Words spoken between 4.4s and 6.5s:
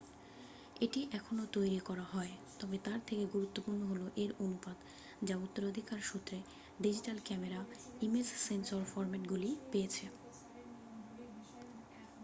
অনুপাত যা উত্তরাধিকার সূত্রে